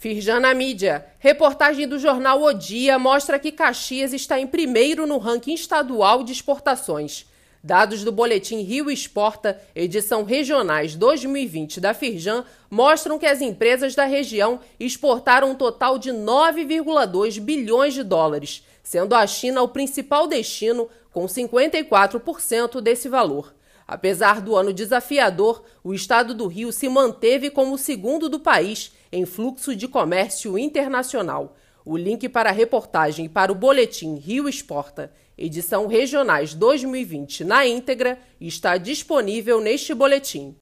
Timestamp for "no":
5.06-5.18